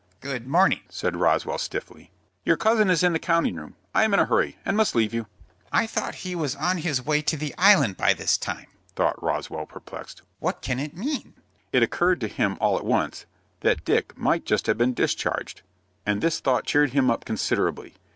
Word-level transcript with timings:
"Good 0.19 0.47
morning," 0.47 0.79
said 0.89 1.15
Roswell, 1.15 1.59
stiffly. 1.59 2.09
"Your 2.43 2.57
cousin 2.57 2.89
is 2.89 3.03
in 3.03 3.13
the 3.13 3.19
counting 3.19 3.55
room. 3.55 3.75
I 3.93 4.03
am 4.03 4.15
in 4.15 4.19
a 4.19 4.25
hurry, 4.25 4.57
and 4.65 4.75
must 4.75 4.95
leave 4.95 5.13
you." 5.13 5.27
"I 5.71 5.85
thought 5.85 6.15
he 6.25 6.33
was 6.33 6.55
on 6.55 6.79
his 6.79 7.05
way 7.05 7.21
to 7.21 7.37
the 7.37 7.53
Island 7.55 7.97
by 7.97 8.15
this 8.15 8.35
time," 8.35 8.65
thought 8.95 9.21
Roswell, 9.21 9.67
perplexed. 9.67 10.23
"What 10.39 10.63
can 10.63 10.79
it 10.79 10.97
mean?" 10.97 11.35
It 11.71 11.83
occurred 11.83 12.19
to 12.21 12.27
him 12.27 12.57
all 12.59 12.77
at 12.79 12.83
once 12.83 13.27
that 13.59 13.85
Dick 13.85 14.17
might 14.17 14.43
just 14.43 14.65
have 14.65 14.77
been 14.79 14.95
discharged, 14.95 15.61
and 16.03 16.19
this 16.19 16.39
thought 16.39 16.65
cheered 16.65 16.93
him 16.93 17.11
up 17.11 17.23
considerably. 17.23 17.93